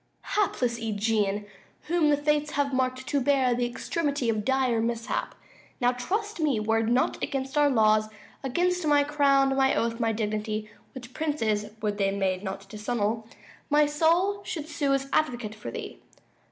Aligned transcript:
_Hapless 0.29 0.79
Ægeon, 0.79 1.45
whom 1.81 2.09
the 2.09 2.17
fates 2.17 2.53
have 2.53 2.73
mark'd 2.73 3.07
To 3.07 3.21
bear 3.21 3.53
the 3.53 3.67
extremity 3.67 4.29
of 4.29 4.43
dire 4.43 4.81
mishap! 4.81 5.35
Now, 5.79 5.91
trust 5.91 6.39
me, 6.39 6.59
were 6.59 6.79
it 6.79 6.87
not 6.87 7.21
against 7.21 7.55
our 7.55 7.69
laws, 7.69 8.09
Against 8.43 8.87
my 8.87 9.03
crown, 9.03 9.55
my 9.55 9.75
oath, 9.75 9.99
my 9.99 10.11
dignity, 10.11 10.71
Which 10.95 11.13
princes, 11.13 11.67
would 11.83 11.99
they, 11.99 12.09
may 12.09 12.37
not 12.37 12.67
disannul, 12.67 13.27
145 13.69 13.69
My 13.69 13.85
soul 13.85 14.43
should 14.43 14.67
sue 14.67 14.91
as 14.95 15.07
advocate 15.13 15.53
for 15.53 15.69
thee. 15.69 15.99